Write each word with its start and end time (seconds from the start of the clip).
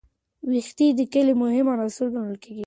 ویښتې 0.49 0.87
د 0.97 0.99
ښکلا 1.09 1.33
مهم 1.43 1.67
عنصر 1.73 2.07
ګڼل 2.13 2.37
کېږي. 2.43 2.59